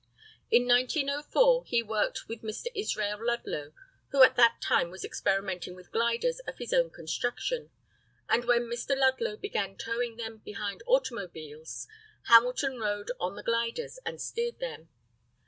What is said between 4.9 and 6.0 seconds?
experimenting with